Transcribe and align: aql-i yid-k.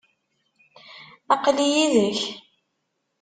aql-i 1.33 1.67
yid-k. 1.73 2.19